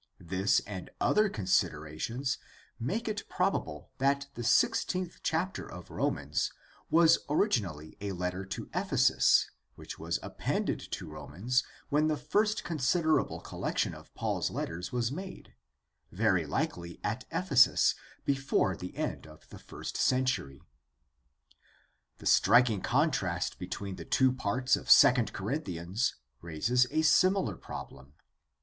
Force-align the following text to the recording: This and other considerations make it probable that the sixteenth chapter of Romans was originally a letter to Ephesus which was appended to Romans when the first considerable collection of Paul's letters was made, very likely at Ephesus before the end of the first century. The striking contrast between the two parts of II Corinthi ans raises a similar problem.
This 0.19 0.61
and 0.61 0.89
other 0.99 1.29
considerations 1.29 2.39
make 2.79 3.07
it 3.07 3.23
probable 3.29 3.91
that 3.99 4.29
the 4.33 4.43
sixteenth 4.43 5.19
chapter 5.21 5.71
of 5.71 5.91
Romans 5.91 6.51
was 6.89 7.19
originally 7.29 7.97
a 8.01 8.11
letter 8.13 8.43
to 8.45 8.67
Ephesus 8.73 9.51
which 9.75 9.99
was 9.99 10.17
appended 10.23 10.79
to 10.79 11.07
Romans 11.07 11.63
when 11.89 12.07
the 12.07 12.17
first 12.17 12.63
considerable 12.63 13.41
collection 13.41 13.93
of 13.93 14.11
Paul's 14.15 14.49
letters 14.49 14.91
was 14.91 15.11
made, 15.11 15.53
very 16.11 16.47
likely 16.47 16.99
at 17.03 17.25
Ephesus 17.31 17.93
before 18.25 18.75
the 18.75 18.97
end 18.97 19.27
of 19.27 19.47
the 19.49 19.59
first 19.59 19.97
century. 19.97 20.63
The 22.17 22.25
striking 22.25 22.81
contrast 22.81 23.59
between 23.59 23.97
the 23.97 24.05
two 24.05 24.31
parts 24.31 24.75
of 24.75 24.85
II 24.85 25.25
Corinthi 25.25 25.79
ans 25.79 26.15
raises 26.41 26.87
a 26.89 27.03
similar 27.03 27.55
problem. 27.55 28.13